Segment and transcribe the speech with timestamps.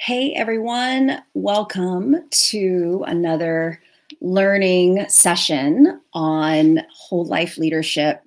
[0.00, 2.14] Hey everyone, welcome
[2.50, 3.82] to another
[4.20, 8.22] learning session on whole life leadership.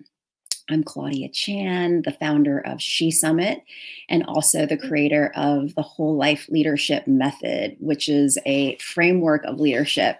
[0.69, 3.63] I'm Claudia Chan, the founder of She Summit,
[4.09, 9.61] and also the creator of the Whole Life Leadership Method, which is a framework of
[9.61, 10.17] leadership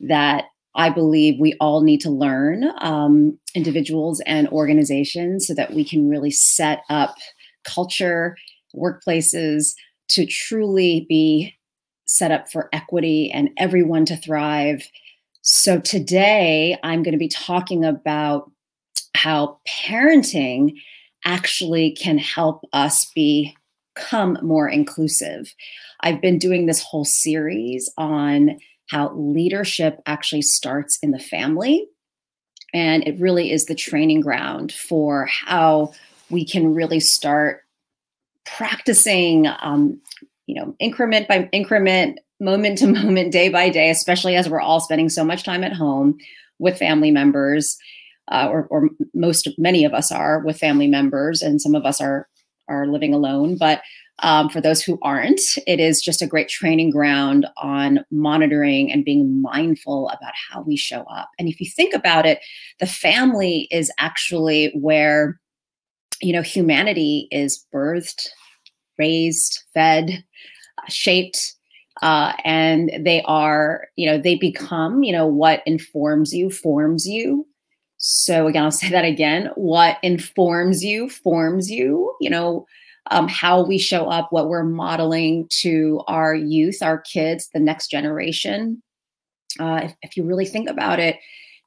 [0.00, 5.82] that I believe we all need to learn, um, individuals and organizations, so that we
[5.82, 7.16] can really set up
[7.64, 8.36] culture,
[8.76, 9.74] workplaces,
[10.10, 11.54] to truly be
[12.04, 14.88] set up for equity and everyone to thrive.
[15.42, 18.50] So today I'm going to be talking about
[19.14, 20.74] how parenting
[21.24, 25.54] actually can help us become more inclusive.
[26.00, 28.58] I've been doing this whole series on
[28.90, 31.86] how leadership actually starts in the family.
[32.72, 35.92] And it really is the training ground for how
[36.30, 37.62] we can really start
[38.56, 40.00] practicing, um,
[40.46, 44.80] you know, increment by increment, moment to moment, day by day, especially as we're all
[44.80, 46.16] spending so much time at home
[46.58, 47.76] with family members,
[48.30, 52.00] uh, or, or most, many of us are with family members, and some of us
[52.00, 52.28] are
[52.68, 53.56] are living alone.
[53.56, 53.82] But
[54.22, 59.04] um, for those who aren't, it is just a great training ground on monitoring and
[59.04, 61.30] being mindful about how we show up.
[61.36, 62.38] And if you think about it,
[62.78, 65.40] the family is actually where
[66.20, 68.28] you know, humanity is birthed,
[69.00, 70.22] raised, fed,
[70.78, 71.54] uh, shaped,
[72.02, 77.46] uh, and they are, you know, they become, you know, what informs you, forms you.
[77.98, 79.50] So again, I'll say that again.
[79.54, 82.14] What informs you, forms you.
[82.20, 82.66] You know,
[83.10, 87.90] um, how we show up, what we're modeling to our youth, our kids, the next
[87.90, 88.82] generation.
[89.58, 91.16] Uh, if, if you really think about it,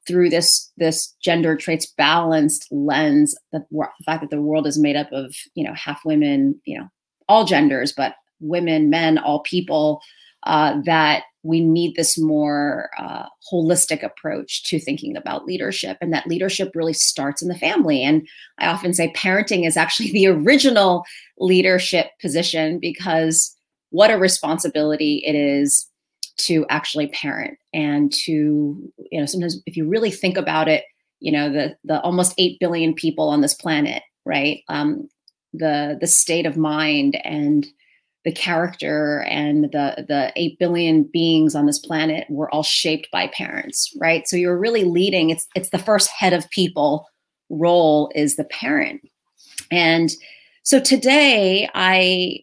[0.06, 4.96] through this this gender traits balanced lens the, the fact that the world is made
[4.96, 6.88] up of you know half women you know
[7.28, 10.00] all genders but women men all people
[10.44, 16.26] uh, that we need this more uh, holistic approach to thinking about leadership and that
[16.26, 18.02] leadership really starts in the family.
[18.02, 18.26] And
[18.58, 21.04] i often say parenting is actually the original
[21.38, 23.56] leadership position because
[23.90, 25.88] what a responsibility it is
[26.36, 30.84] to actually parent and to you know sometimes if you really think about it
[31.20, 34.60] you know the the almost 8 billion people on this planet right?
[34.68, 35.08] Um
[35.56, 37.66] the the state of mind and
[38.24, 43.28] the character and the the 8 billion beings on this planet were all shaped by
[43.28, 44.26] parents right?
[44.26, 47.06] So you're really leading it's it's the first head of people
[47.50, 49.02] role is the parent.
[49.70, 50.10] And
[50.62, 52.40] so today i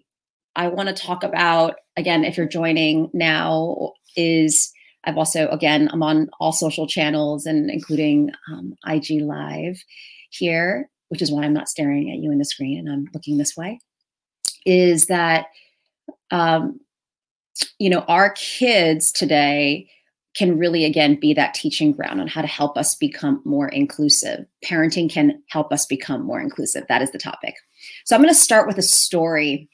[0.56, 4.72] i want to talk about again, if you're joining now, is
[5.04, 9.84] I've also, again, I'm on all social channels and including um, IG Live
[10.30, 13.38] here, which is why I'm not staring at you in the screen and I'm looking
[13.38, 13.80] this way,
[14.66, 15.48] is that,
[16.32, 16.80] um,
[17.80, 19.90] you know, our kids today
[20.36, 24.46] can really, again, be that teaching ground on how to help us become more inclusive.
[24.64, 26.86] Parenting can help us become more inclusive.
[26.88, 27.56] That is the topic.
[28.06, 29.70] So I'm going to start with a story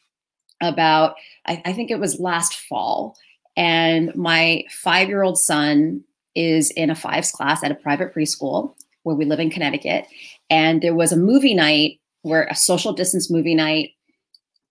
[0.59, 3.15] about, I, I think it was last fall.
[3.55, 8.73] And my five year old son is in a fives class at a private preschool
[9.03, 10.07] where we live in Connecticut.
[10.49, 13.91] And there was a movie night where a social distance movie night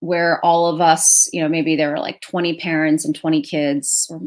[0.01, 4.07] where all of us, you know, maybe there were like 20 parents and 20 kids,
[4.11, 4.21] or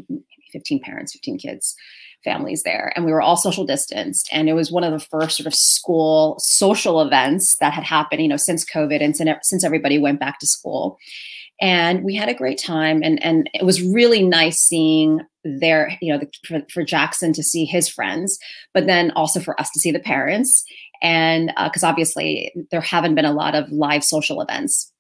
[0.52, 1.76] 15 parents, 15 kids,
[2.24, 2.92] families there.
[2.96, 4.30] And we were all social distanced.
[4.32, 8.22] And it was one of the first sort of school social events that had happened,
[8.22, 10.98] you know, since COVID and since everybody went back to school
[11.62, 16.12] and we had a great time and and it was really nice seeing their you
[16.12, 18.38] know the, for, for jackson to see his friends
[18.74, 20.64] but then also for us to see the parents
[21.02, 24.92] and because uh, obviously there haven't been a lot of live social events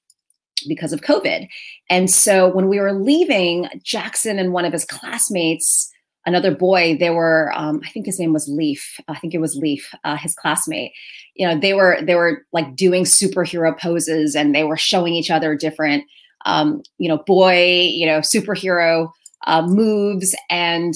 [0.67, 1.47] because of covid.
[1.89, 5.91] And so when we were leaving jackson and one of his classmates
[6.25, 9.55] another boy they were um, i think his name was leaf i think it was
[9.55, 10.91] leaf uh, his classmate.
[11.35, 15.31] You know they were they were like doing superhero poses and they were showing each
[15.31, 16.03] other different
[16.45, 19.11] um, you know, boy, you know, superhero
[19.47, 20.35] uh, moves.
[20.49, 20.93] And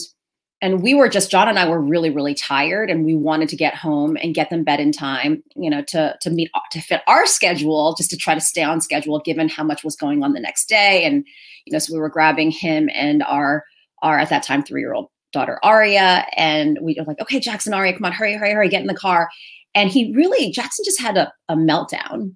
[0.63, 3.57] and we were just John and I were really really tired and we wanted to
[3.57, 7.01] get home and get them bed in time, you know, to to meet to fit
[7.05, 10.31] our schedule just to try to stay on schedule given how much was going on
[10.31, 11.03] the next day.
[11.03, 11.25] And
[11.65, 13.65] you know so we were grabbing him and our
[14.01, 16.25] our at that time 3-year-old daughter Aria.
[16.37, 18.95] And we were like okay Jackson Aria come on hurry hurry hurry get in the
[18.95, 19.29] car.
[19.75, 22.35] And he really Jackson just had a, a meltdown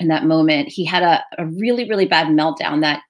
[0.00, 3.02] in that moment, he had a, a really, really bad meltdown that,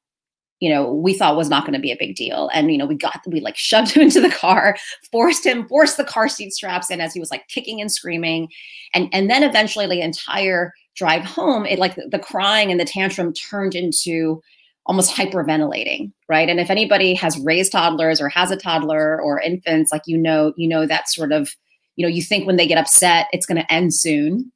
[0.60, 2.50] you know, we thought was not going to be a big deal.
[2.52, 4.76] And, you know, we got, we like shoved him into the car,
[5.10, 8.48] forced him, forced the car seat straps in as he was like kicking and screaming.
[8.94, 12.84] And, and then eventually the entire drive home, it like the, the crying and the
[12.84, 14.42] tantrum turned into
[14.88, 19.92] almost hyperventilating right and if anybody has raised toddlers or has a toddler or infants
[19.92, 21.50] like you know you know that sort of
[21.96, 24.50] you know you think when they get upset it's going to end soon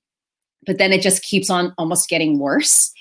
[0.65, 2.93] but then it just keeps on almost getting worse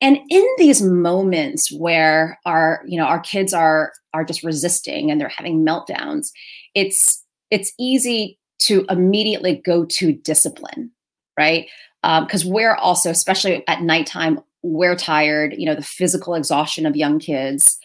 [0.00, 5.20] and in these moments where our you know our kids are are just resisting and
[5.20, 6.30] they're having meltdowns
[6.74, 10.90] it's it's easy to immediately go to discipline
[11.38, 11.68] right?
[12.02, 16.96] Because um, we're also especially at nighttime we're tired you know the physical exhaustion of
[16.96, 17.78] young kids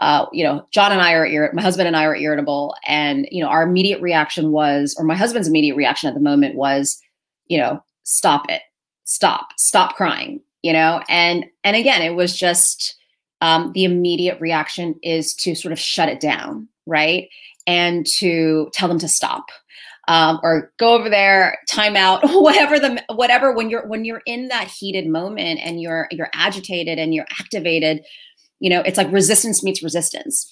[0.00, 3.42] uh, you know john and i are my husband and i are irritable and you
[3.42, 7.00] know our immediate reaction was or my husband's immediate reaction at the moment was
[7.46, 8.62] you know stop it.
[9.04, 9.48] Stop.
[9.58, 12.96] Stop crying you know and and again it was just
[13.40, 17.28] um, the immediate reaction is to sort of shut it down right
[17.66, 19.44] and to tell them to stop
[20.08, 23.52] um, or go over there, time out, whatever the whatever.
[23.52, 28.04] When you're when you're in that heated moment and you're you're agitated and you're activated,
[28.60, 30.48] you know, it's like resistance meets resistance.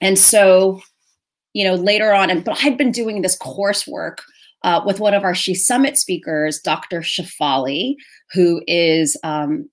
[0.00, 0.80] And so,
[1.52, 4.16] you know, later on, and but I'd been doing this coursework
[4.62, 7.00] uh, with one of our She Summit speakers, Dr.
[7.00, 7.94] Shefali,
[8.32, 9.68] who is um,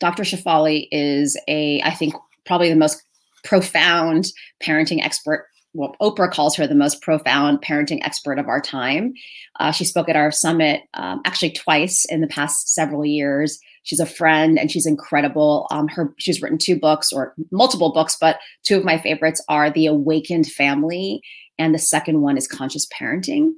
[0.00, 0.22] Dr.
[0.22, 2.14] Shefali is a I think
[2.44, 3.02] probably the most
[3.44, 4.26] profound
[4.62, 9.12] parenting expert well, Oprah calls her the most profound parenting expert of our time.
[9.58, 13.58] Uh, she spoke at our summit um, actually twice in the past several years.
[13.82, 15.66] She's a friend and she's incredible.
[15.72, 19.68] Um, her she's written two books or multiple books, but two of my favorites are
[19.68, 21.20] The Awakened Family
[21.58, 23.52] and the second one is Conscious Parenting.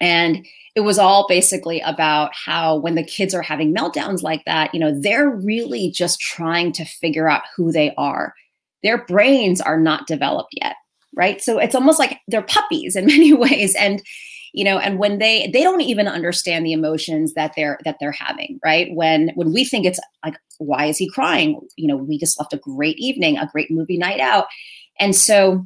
[0.00, 4.72] And it was all basically about how when the kids are having meltdowns like that,
[4.72, 8.34] you know, they're really just trying to figure out who they are.
[8.82, 10.76] Their brains are not developed yet
[11.14, 11.40] right?
[11.42, 13.74] So it's almost like they're puppies in many ways.
[13.74, 14.02] And
[14.52, 18.10] you know and when they they don't even understand the emotions that they're that they're
[18.10, 18.88] having right?
[18.94, 21.60] When when we think it's like why is he crying?
[21.76, 24.46] You know we just left a great evening a great movie night out.
[24.98, 25.64] And so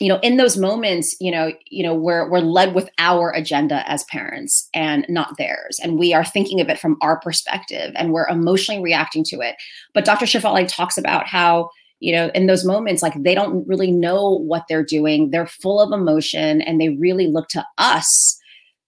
[0.00, 3.88] you know in those moments you know you know we're we're led with our agenda
[3.90, 5.78] as parents and not theirs.
[5.82, 9.56] And we are thinking of it from our perspective and we're emotionally reacting to it.
[9.94, 11.70] But dr shefali talks about how
[12.00, 15.30] you know in those moments like they don't really know what they're doing.
[15.30, 18.38] They're full of emotion and they really look to us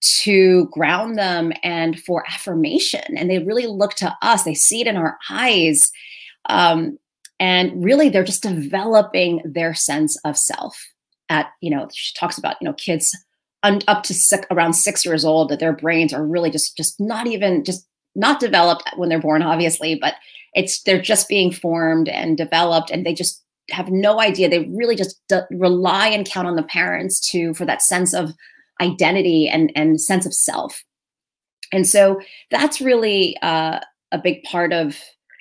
[0.01, 3.17] to ground them and for affirmation.
[3.17, 4.45] And they really look to us.
[4.45, 5.91] They see it in our eyes.
[6.49, 6.99] Um,
[7.41, 10.77] and really they're just developing their sense of self
[11.29, 13.17] at you know she talks about you know kids
[13.65, 17.27] up to six, around six years old that their brains are really just just not
[17.27, 20.15] even just not developed when they're born obviously but
[20.55, 24.49] it's they're just being formed and developed and they just have no idea.
[24.49, 25.21] They really just
[25.51, 28.33] rely and count on the parents to for that sense of
[28.81, 30.83] identity and and sense of self.
[31.73, 32.21] And so
[32.51, 33.81] that's really uh,
[34.11, 34.97] a big part of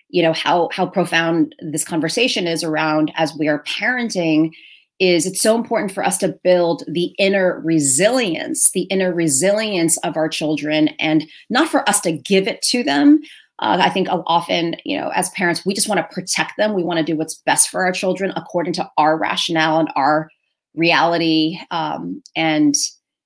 [0.09, 4.51] you know how how profound this conversation is around as we are parenting
[4.99, 10.17] is it's so important for us to build the inner resilience the inner resilience of
[10.17, 13.19] our children and not for us to give it to them
[13.59, 16.75] uh, I think often, you know, as parents, we just want to protect them.
[16.75, 20.29] We want to do what's best for our children according to our rationale and our
[20.75, 22.75] reality um, and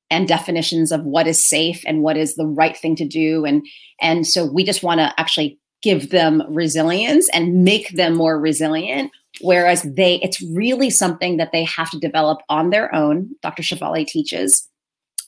[0.10, 3.46] and definitions of what is safe and what is the right thing to do.
[3.46, 3.66] And
[4.00, 9.12] and so we just want to actually give them resilience and make them more resilient.
[9.40, 13.30] Whereas they, it's really something that they have to develop on their own.
[13.42, 13.64] Dr.
[13.64, 14.68] Shefali teaches,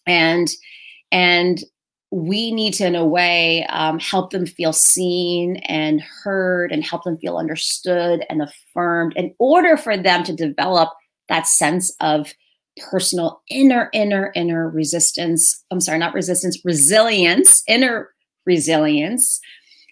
[0.05, 0.49] and
[1.11, 1.63] and
[2.11, 7.03] we need to, in a way, um, help them feel seen and heard and help
[7.03, 10.89] them feel understood and affirmed in order for them to develop
[11.27, 12.31] that sense of
[12.77, 15.63] personal inner, inner, inner resistance.
[15.71, 18.09] I'm sorry, not resistance, resilience, inner
[18.45, 19.39] resilience,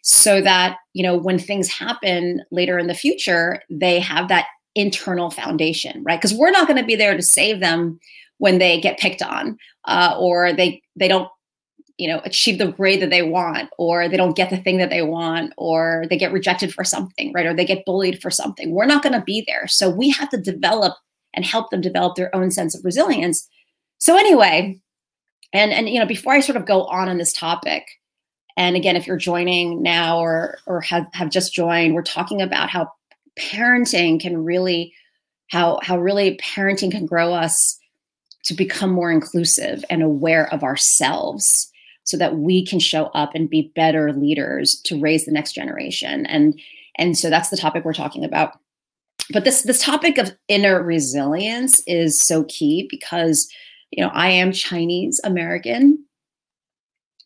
[0.01, 5.29] so that, you know, when things happen later in the future, they have that internal
[5.29, 6.19] foundation, right?
[6.19, 7.99] Because we're not going to be there to save them
[8.37, 11.29] when they get picked on uh, or they they don't
[11.97, 14.89] you know achieve the grade that they want or they don't get the thing that
[14.89, 17.45] they want or they get rejected for something right?
[17.45, 18.71] Or they get bullied for something.
[18.71, 19.67] We're not going to be there.
[19.67, 20.95] So we have to develop
[21.33, 23.47] and help them develop their own sense of resilience.
[23.99, 24.81] So anyway
[25.53, 27.85] and and you know before i sort of go on on this topic
[28.57, 32.69] and again if you're joining now or or have, have just joined we're talking about
[32.69, 32.91] how
[33.39, 34.93] parenting can really
[35.49, 37.79] how how really parenting can grow us
[38.43, 41.71] to become more inclusive and aware of ourselves
[42.03, 46.25] so that we can show up and be better leaders to raise the next generation.
[46.25, 46.59] And
[46.97, 48.59] and so that's the topic we're talking about.
[49.31, 53.47] But this this topic of inner resilience is so key because
[53.91, 56.03] you know i am chinese american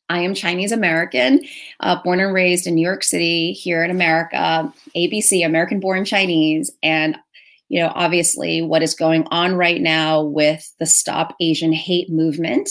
[0.10, 1.42] I am Chinese American,
[1.80, 6.72] uh, born and raised in New York City, here in America, ABC, American born Chinese.
[6.84, 7.18] And,
[7.70, 12.70] you know, obviously what is going on right now with the Stop Asian Hate movement.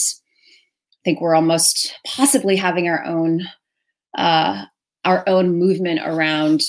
[0.92, 3.42] I think we're almost possibly having our own
[4.16, 4.64] uh,
[5.04, 6.62] our own movement around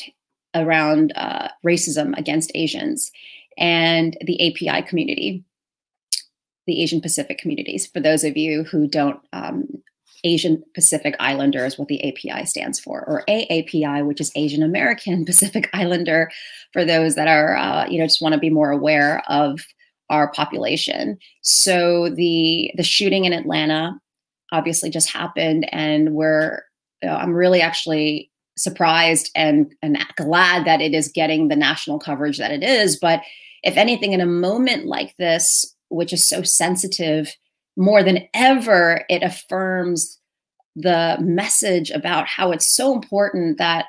[0.56, 3.12] around uh, racism against Asians
[3.58, 5.44] and the API community,
[6.66, 7.86] the Asian Pacific communities.
[7.86, 9.68] For those of you who don't, um,
[10.26, 15.24] Asian Pacific Islander is what the API stands for, or AAPI, which is Asian American
[15.26, 16.30] Pacific Islander.
[16.74, 19.62] For those that are, uh, you know, just want to be more aware of
[20.10, 21.18] our population.
[21.42, 24.00] So the the shooting in Atlanta
[24.52, 26.64] obviously just happened, and we're
[27.04, 32.40] uh, I'm really actually surprised and and glad that it is getting the national coverage
[32.40, 32.98] that it is.
[33.00, 33.22] But
[33.64, 37.34] if anything, in a moment like this, which is so sensitive,
[37.78, 40.20] more than ever, it affirms
[40.76, 43.86] the message about how it's so important that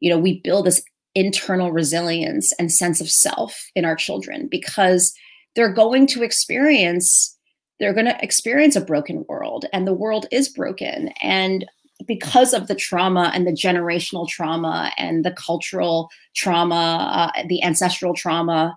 [0.00, 0.82] you know we build this
[1.14, 5.12] internal resilience and sense of self in our children because
[5.54, 7.36] they're going to experience
[7.78, 11.66] they're going to experience a broken world and the world is broken and
[12.06, 18.14] because of the trauma and the generational trauma and the cultural trauma, uh, the ancestral
[18.14, 18.74] trauma,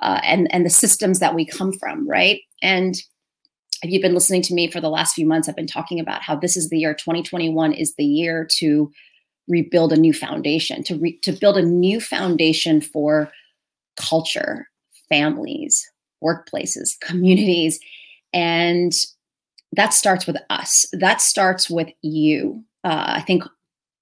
[0.00, 2.40] uh, and and the systems that we come from, right?
[2.62, 2.94] And
[3.84, 6.22] if you've been listening to me for the last few months, I've been talking about
[6.22, 8.90] how this is the year 2021 is the year to
[9.46, 13.30] rebuild a new foundation, to re- to build a new foundation for
[13.96, 14.66] culture,
[15.10, 15.86] families,
[16.24, 17.78] workplaces, communities,
[18.32, 18.92] and
[19.72, 20.86] that starts with us.
[20.94, 22.64] That starts with you.
[22.84, 23.44] Uh, I think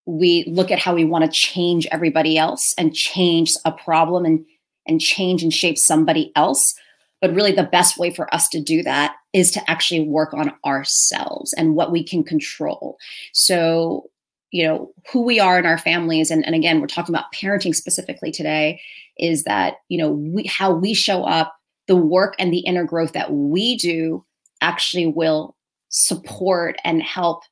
[0.07, 4.45] we look at how we want to change everybody else and change a problem and
[4.87, 6.75] and change and shape somebody else.
[7.21, 10.53] But really, the best way for us to do that is to actually work on
[10.65, 12.99] ourselves and what we can control.
[13.33, 14.11] So,
[14.51, 17.75] you know, who we are in our families, and, and again, we're talking about parenting
[17.75, 18.81] specifically today,
[19.17, 21.57] is that, you know, we, how we show up,
[21.89, 24.25] the work and the inner growth that we do
[24.61, 25.57] actually will
[25.89, 27.43] support and help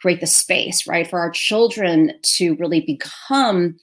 [0.00, 3.76] create the space, right, for our children to really become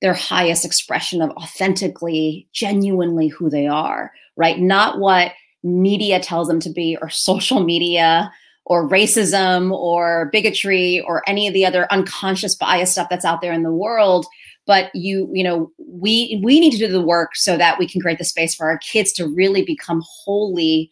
[0.00, 4.60] their highest expression of authentically, genuinely who they are, right?
[4.60, 5.32] Not what
[5.64, 8.30] media tells them to be or social media
[8.66, 13.52] or racism or bigotry or any of the other unconscious bias stuff that's out there
[13.52, 14.26] in the world.
[14.66, 18.00] But you you know we we need to do the work so that we can
[18.00, 20.90] create the space for our kids to really become wholly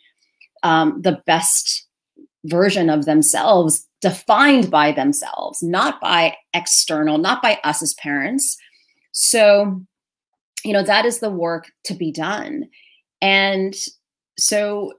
[0.62, 1.86] um, the best
[2.44, 8.58] version of themselves defined by themselves not by external not by us as parents.
[9.12, 9.80] So
[10.64, 12.68] you know that is the work to be done.
[13.22, 13.74] And
[14.38, 14.92] so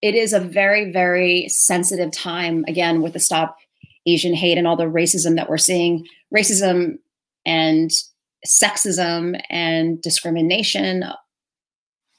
[0.00, 3.56] it is a very very sensitive time again with the stop
[4.06, 6.98] asian hate and all the racism that we're seeing racism
[7.46, 7.90] and
[8.46, 11.04] sexism and discrimination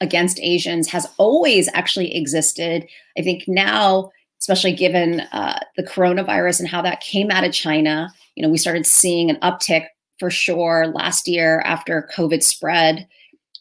[0.02, 4.10] against asians has always actually existed i think now
[4.44, 8.14] especially given uh, the coronavirus and how that came out of China.
[8.36, 9.86] You know, we started seeing an uptick
[10.20, 13.08] for sure last year after COVID spread.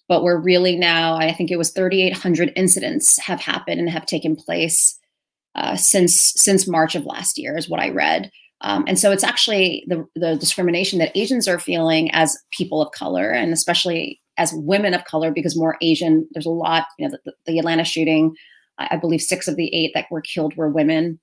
[0.08, 4.36] But we're really now, I think it was 3,800 incidents have happened and have taken
[4.36, 4.98] place
[5.54, 8.30] uh, since since March of last year, is what I read.
[8.62, 12.92] Um, and so it's actually the, the discrimination that Asians are feeling as people of
[12.92, 17.16] color, and especially as women of color, because more Asian, there's a lot, you know,
[17.24, 18.34] the, the Atlanta shooting,
[18.78, 21.20] I believe six of the eight that were killed were women.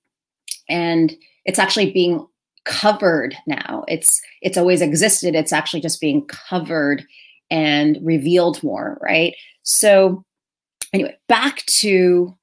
[0.69, 2.25] And it's actually being
[2.65, 3.83] covered now.
[3.87, 5.33] It's it's always existed.
[5.33, 7.03] It's actually just being covered
[7.51, 9.35] and revealed more, right?
[9.63, 10.23] So
[10.93, 12.35] anyway, back to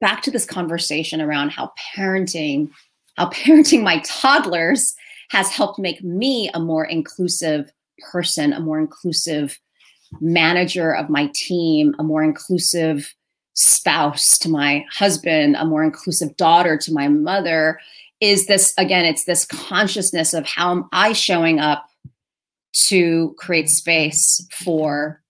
[0.00, 2.70] back to this conversation around how parenting,
[3.16, 4.94] how parenting my toddlers
[5.30, 7.72] has helped make me a more inclusive
[8.10, 9.58] person, a more inclusive
[10.20, 13.14] manager of my team, a more inclusive
[13.54, 17.80] spouse to my husband, a more inclusive daughter to my mother,
[18.20, 21.86] is this again, it's this consciousness of how am I showing up
[22.84, 25.22] to create space for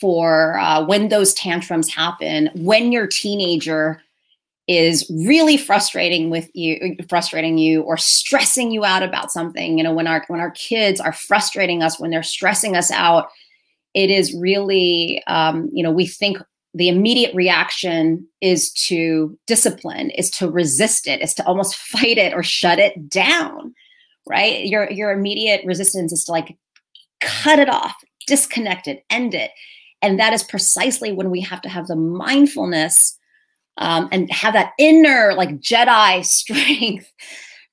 [0.00, 4.00] for uh, when those tantrums happen, when your teenager
[4.66, 9.78] is really frustrating with you frustrating you or stressing you out about something.
[9.78, 13.28] You know when our when our kids are frustrating us when they're stressing us out
[13.94, 16.38] it is really um, you know we think
[16.74, 22.34] the immediate reaction is to discipline is to resist it is to almost fight it
[22.34, 23.74] or shut it down
[24.26, 26.56] right your your immediate resistance is to like
[27.20, 27.94] cut it off
[28.26, 29.50] disconnect it end it
[30.02, 33.18] and that is precisely when we have to have the mindfulness
[33.78, 37.10] um, and have that inner like Jedi strength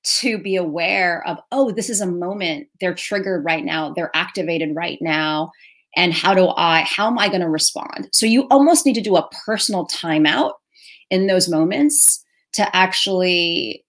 [0.04, 2.68] to be aware of, oh, this is a moment.
[2.80, 3.92] They're triggered right now.
[3.92, 5.52] They're activated right now.
[5.94, 8.08] And how do I, how am I going to respond?
[8.12, 10.54] So you almost need to do a personal timeout
[11.10, 13.84] in those moments to actually,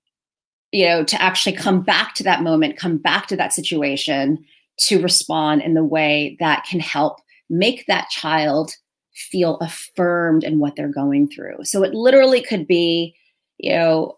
[0.73, 4.43] you know, to actually come back to that moment, come back to that situation
[4.79, 8.73] to respond in the way that can help make that child
[9.13, 11.57] feel affirmed in what they're going through.
[11.63, 13.15] So it literally could be,
[13.59, 14.17] you know,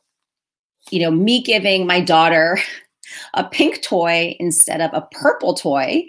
[0.91, 2.57] you know, me giving my daughter
[3.33, 6.05] a pink toy instead of a purple toy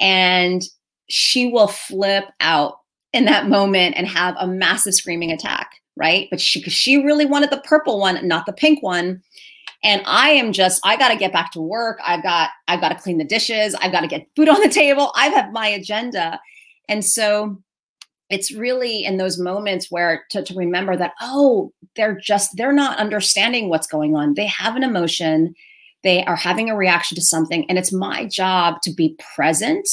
[0.00, 0.64] and
[1.08, 2.78] she will flip out
[3.12, 6.26] in that moment and have a massive screaming attack, right?
[6.30, 9.22] But she she really wanted the purple one, not the pink one.
[9.84, 12.00] And I am just I got to get back to work.
[12.04, 13.74] I've got I've got to clean the dishes.
[13.76, 15.12] I've got to get food on the table.
[15.14, 16.40] I have my agenda.
[16.88, 17.58] And so
[18.30, 22.98] it's really in those moments where to, to remember that oh they're just they're not
[22.98, 25.54] understanding what's going on they have an emotion
[26.02, 29.86] they are having a reaction to something and it's my job to be present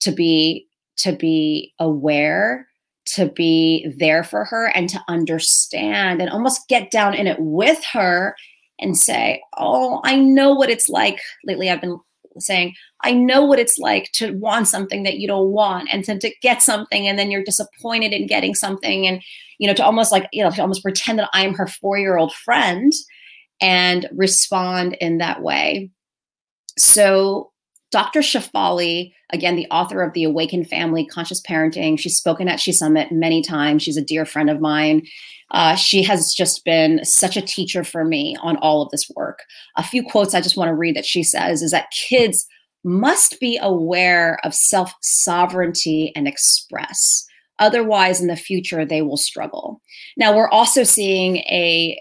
[0.00, 0.66] to be
[0.96, 2.66] to be aware
[3.04, 7.82] to be there for her and to understand and almost get down in it with
[7.92, 8.34] her
[8.78, 11.98] and say oh i know what it's like lately i've been
[12.40, 16.18] saying, I know what it's like to want something that you don't want and to,
[16.18, 19.22] to get something and then you're disappointed in getting something and,
[19.58, 22.16] you know, to almost like, you know, to almost pretend that I'm her four year
[22.16, 22.92] old friend
[23.60, 25.90] and respond in that way.
[26.78, 27.52] So,
[27.96, 28.20] Dr.
[28.20, 33.10] Shefali, again, the author of The Awakened Family Conscious Parenting, she's spoken at She Summit
[33.10, 33.82] many times.
[33.82, 35.06] She's a dear friend of mine.
[35.50, 39.44] Uh, she has just been such a teacher for me on all of this work.
[39.78, 42.46] A few quotes I just want to read that she says is that kids
[42.84, 47.24] must be aware of self sovereignty and express.
[47.60, 49.80] Otherwise, in the future, they will struggle.
[50.18, 51.98] Now, we're also seeing a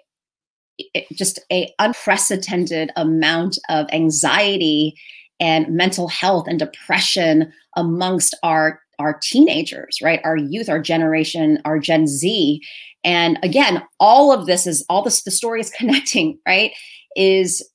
[1.13, 4.97] just a unprecedented amount of anxiety
[5.39, 10.21] and mental health and depression amongst our our teenagers right?
[10.23, 12.61] Our youth our generation our gen z.
[13.03, 16.71] And again all of this is all this the story is connecting right?
[17.15, 17.67] Is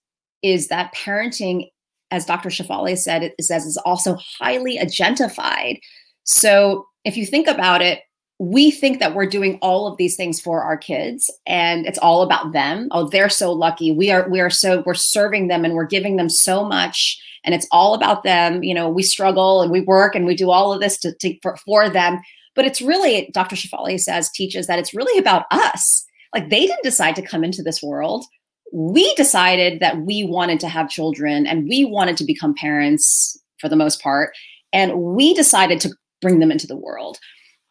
[0.43, 1.69] is that parenting
[2.11, 5.79] as dr shefali said it says is also highly agentified.
[6.25, 8.01] So if you think about it
[8.43, 12.23] we think that we're doing all of these things for our kids and it's all
[12.23, 15.75] about them oh they're so lucky we are we are so we're serving them and
[15.75, 19.71] we're giving them so much and it's all about them you know we struggle and
[19.71, 22.19] we work and we do all of this to, to for, for them
[22.55, 23.57] but it's really, Dr.
[23.57, 26.05] Shefali says, teaches that it's really about us.
[26.35, 28.25] Like they didn't decide to come into this world.
[28.73, 33.69] We decided that we wanted to have children and we wanted to become parents for
[33.69, 34.33] the most part.
[34.73, 37.19] And we decided to bring them into the world.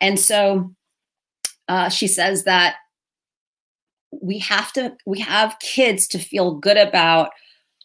[0.02, 0.74] And so
[1.68, 2.76] uh, she says that
[4.22, 7.32] we have to, we have kids to feel good about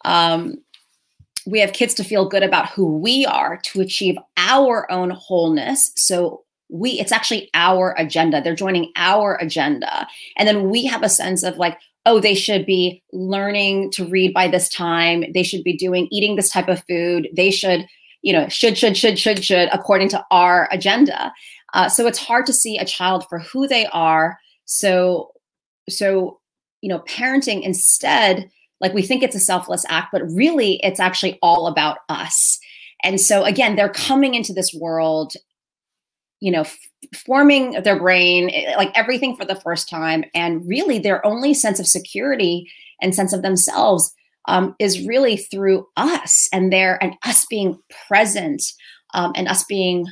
[0.05, 0.59] um,
[1.46, 5.92] we have kids to feel good about who we are to achieve our own wholeness.
[5.96, 8.40] So we it's actually our agenda.
[8.40, 10.07] They're joining our agenda.
[10.37, 14.33] And then we have a sense of like oh they should be learning to read
[14.33, 15.24] by this time.
[15.33, 17.29] They should be doing eating this type of food.
[17.35, 17.87] They should
[18.22, 21.33] you know should should should should should according to our agenda
[21.75, 25.31] uh, so it's hard to see a child for who they are so
[25.89, 26.41] so
[26.81, 31.39] you know parenting instead like we think it's a selfless act but really it's actually
[31.43, 32.59] all about us
[33.03, 35.35] and so again they're coming into this world
[36.45, 36.79] you know, f-
[37.15, 40.27] forming their brain, eh, like everything for the first time.
[40.35, 44.13] And really, their only sense of security and sense of themselves
[44.47, 48.63] um, is really through us and their and us being present
[49.15, 50.07] um, and us being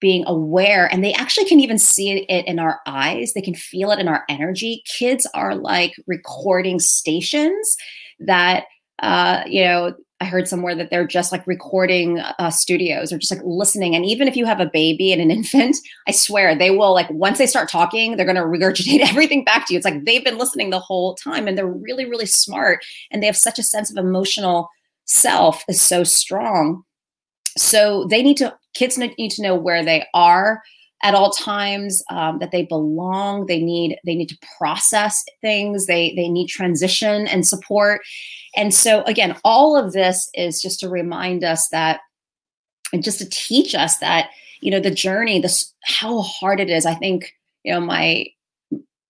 [0.00, 3.90] being aware and they actually can even see it in our eyes they can feel
[3.90, 7.76] it in our energy kids are like recording stations
[8.18, 8.64] that
[9.00, 13.32] uh, you know I heard somewhere that they're just like recording uh, studios or just
[13.32, 13.94] like listening.
[13.94, 15.76] And even if you have a baby and an infant,
[16.08, 19.66] I swear they will like once they start talking, they're going to regurgitate everything back
[19.66, 19.78] to you.
[19.78, 23.26] It's like they've been listening the whole time and they're really, really smart and they
[23.26, 24.68] have such a sense of emotional
[25.04, 26.82] self is so strong.
[27.58, 30.62] So they need to, kids need to know where they are
[31.02, 36.14] at all times um, that they belong they need they need to process things they
[36.16, 38.00] they need transition and support
[38.56, 42.00] and so, again, all of this is just to remind us that,
[42.92, 46.86] and just to teach us that, you know, the journey, this how hard it is.
[46.86, 48.26] I think, you know, my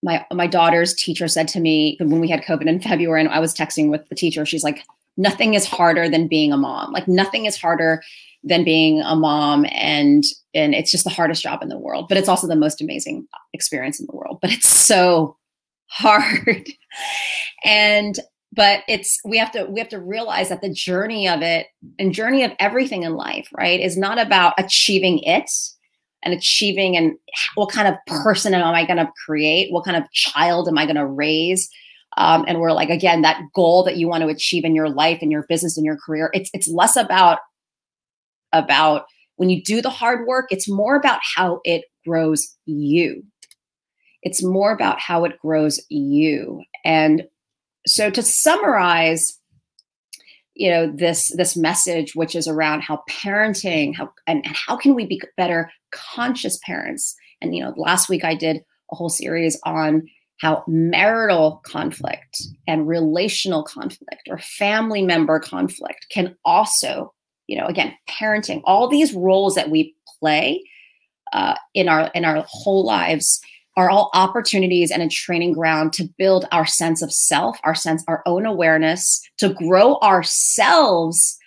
[0.03, 3.39] my my daughter's teacher said to me when we had COVID in February, and I
[3.39, 4.45] was texting with the teacher.
[4.45, 4.83] She's like,
[5.15, 6.91] nothing is harder than being a mom.
[6.91, 8.03] Like nothing is harder
[8.43, 10.23] than being a mom and
[10.53, 13.27] and it's just the hardest job in the world but it's also the most amazing
[13.53, 15.35] experience in the world but it's so
[15.87, 16.69] hard.
[17.63, 18.19] and
[18.53, 21.67] but it's we have to we have to realize that the journey of it
[21.99, 25.49] and journey of everything in life, right, is not about achieving it
[26.23, 27.13] and achieving and
[27.55, 29.71] what kind of person am I going to create?
[29.71, 31.69] What kind of child am I going to raise?
[32.15, 35.19] Um, and we're like again that goal that you want to achieve in your life
[35.21, 36.31] and your business and your career.
[36.33, 37.39] It's it's less about
[38.53, 39.05] about
[39.35, 40.47] when you do the hard work.
[40.49, 43.23] It's more about how it grows you.
[44.23, 46.63] It's more about how it grows you.
[46.83, 47.27] And
[47.85, 49.39] so to summarize
[50.57, 54.95] you know this this message which is around how parenting how and, and how can
[54.95, 58.57] we be better conscious parents and you know last week i did
[58.91, 60.03] a whole series on
[60.39, 67.13] how marital conflict and relational conflict or family member conflict can also
[67.47, 70.63] you know again parenting all these roles that we play
[71.33, 73.41] uh, in our in our whole lives
[73.77, 78.03] are all opportunities and a training ground to build our sense of self, our sense,
[78.07, 81.37] our own awareness, to grow ourselves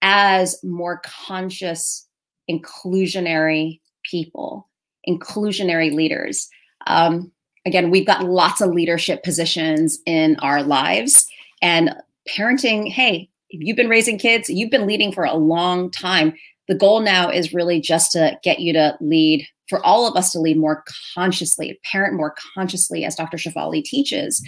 [0.00, 2.06] as more conscious,
[2.48, 4.70] inclusionary people,
[5.08, 6.48] inclusionary leaders.
[6.86, 7.32] Um,
[7.66, 11.26] again, we've got lots of leadership positions in our lives,
[11.62, 11.96] and
[12.28, 12.92] parenting.
[12.92, 16.34] Hey, if you've been raising kids, you've been leading for a long time.
[16.68, 20.32] The goal now is really just to get you to lead for all of us
[20.32, 20.84] to lead more
[21.14, 23.36] consciously, parent more consciously, as Dr.
[23.36, 24.46] Shefali teaches.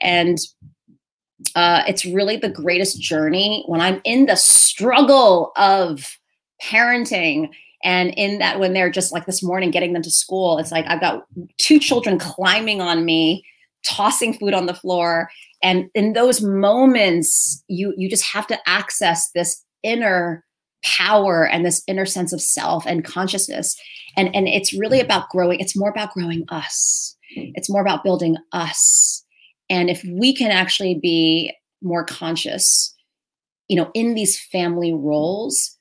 [0.00, 0.38] And
[1.54, 6.18] uh, it's really the greatest journey when I'm in the struggle of
[6.62, 7.50] parenting.
[7.84, 10.84] And in that, when they're just like this morning getting them to school, it's like
[10.88, 11.24] I've got
[11.58, 13.44] two children climbing on me,
[13.84, 15.30] tossing food on the floor.
[15.62, 20.44] And in those moments, you you just have to access this inner
[20.84, 23.76] power and this inner sense of self and consciousness.
[24.16, 27.16] And and it's really about growing it's more about growing us.
[27.34, 29.24] It's more about building us.
[29.70, 32.94] And if we can actually be more conscious
[33.68, 35.76] you know in these family roles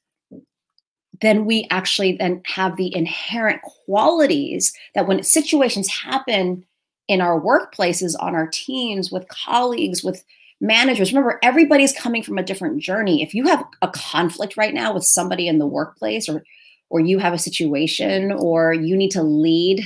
[1.20, 6.64] then we actually then have the inherent qualities that when situations happen
[7.08, 10.24] in our workplaces on our teams with colleagues with
[10.60, 11.12] managers.
[11.12, 13.22] Remember everybody's coming from a different journey.
[13.22, 16.44] If you have a conflict right now with somebody in the workplace or
[16.90, 19.86] or you have a situation or you need to lead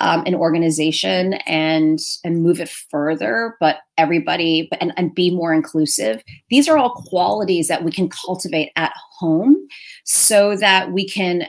[0.00, 5.52] um, an organization and and move it further but everybody but, and, and be more
[5.52, 9.56] inclusive these are all qualities that we can cultivate at home
[10.04, 11.46] so that we can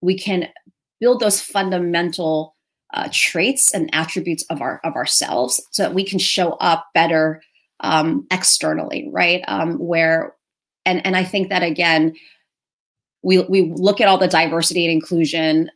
[0.00, 0.48] we can
[1.00, 2.51] build those fundamental
[2.92, 7.42] uh, traits and attributes of our of ourselves so that we can show up better
[7.80, 9.42] um, externally right?
[9.48, 10.34] Um, where
[10.84, 12.14] and and i think that again
[13.22, 15.70] we we look at all the diversity and inclusion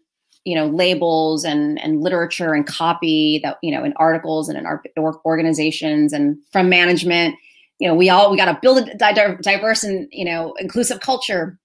[0.47, 4.65] you know labels and and literature and copy that you know in articles and in
[4.65, 4.83] our
[5.27, 7.35] organizations and from management.
[7.79, 8.95] You know we all we got to build a
[9.43, 11.59] diverse and you know inclusive culture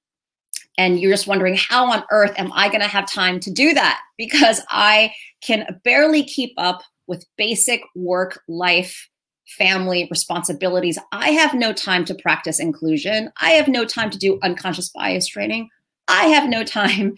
[0.77, 3.73] and you're just wondering how on earth am i going to have time to do
[3.73, 9.09] that because i can barely keep up with basic work life
[9.57, 10.97] family responsibilities.
[11.11, 13.31] I have no time to practice inclusion.
[13.41, 15.69] I have no time to do unconscious bias training.
[16.07, 17.15] I have no time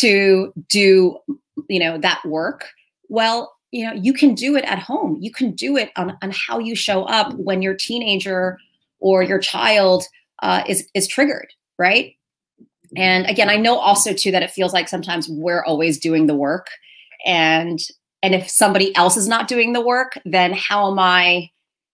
[0.00, 1.18] to do,
[1.68, 2.68] you know, that work.
[3.08, 5.18] Well, you know, you can do it at home.
[5.20, 8.58] You can do it on, on how you show up when your teenager
[8.98, 10.04] or your child
[10.42, 12.14] uh, is is triggered, right?
[12.96, 16.34] And again, I know also too that it feels like sometimes we're always doing the
[16.34, 16.68] work,
[17.26, 17.78] and
[18.22, 21.50] and if somebody else is not doing the work, then how am I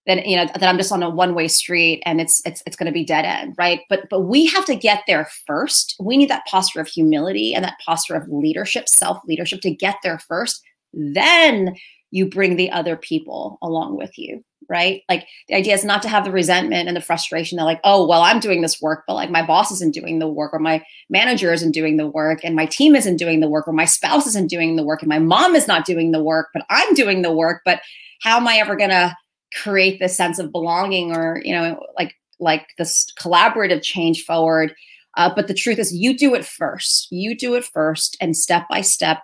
[0.06, 2.76] then you know that I'm just on a one way street and it's it's it's
[2.76, 3.80] going to be dead end, right?
[3.88, 5.96] But but we have to get there first.
[5.98, 9.96] We need that posture of humility and that posture of leadership, self leadership to get
[10.02, 10.62] there first.
[10.92, 11.74] Then
[12.10, 15.02] you bring the other people along with you, right?
[15.08, 18.06] Like the idea is not to have the resentment and the frustration that like, oh,
[18.06, 20.82] well, I'm doing this work, but like my boss isn't doing the work or my
[21.10, 24.26] manager isn't doing the work and my team isn't doing the work or my spouse
[24.26, 27.22] isn't doing the work and my mom is not doing the work, but I'm doing
[27.22, 27.80] the work, but
[28.22, 29.14] how am I ever going to
[29.62, 34.74] create this sense of belonging or you know like like this collaborative change forward?
[35.16, 37.06] Uh, but the truth is you do it first.
[37.10, 39.22] You do it first and step by step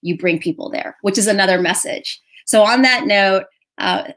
[0.00, 2.20] you bring people there which is another message.
[2.46, 3.44] So on that note
[3.78, 4.12] uh,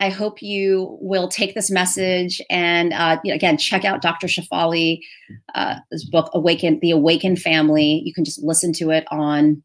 [0.00, 4.26] i hope you will take this message and uh, you know, again check out dr
[4.26, 5.04] shefali's
[5.54, 5.76] uh,
[6.10, 8.02] book awaken the Awakened family.
[8.04, 9.62] You can just listen to it on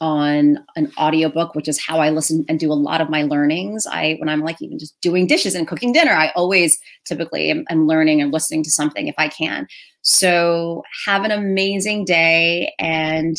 [0.00, 3.86] on an audiobook which is how i listen and do a lot of my learnings.
[3.86, 7.64] I when i'm like even just doing dishes and cooking dinner i always typically am,
[7.68, 9.66] am learning and listening to something if i can.
[10.02, 13.36] So have an amazing day and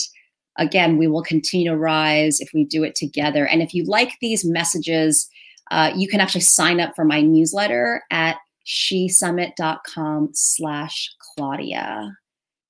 [0.60, 3.48] again, we will continue to rise if we do it together.
[3.48, 5.28] And if you like these messages,
[5.72, 12.16] uh, you can actually sign up for my newsletter at shesummit.com slash Claudia.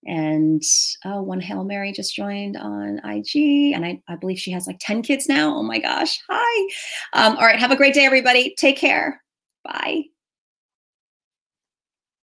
[0.05, 0.63] And
[1.03, 4.77] oh, one Hail Mary just joined on IG, and I, I believe she has like
[4.79, 5.53] 10 kids now.
[5.53, 6.19] Oh my gosh.
[6.29, 6.69] Hi.
[7.13, 7.59] Um, all right.
[7.59, 8.55] Have a great day, everybody.
[8.57, 9.21] Take care.
[9.63, 10.03] Bye.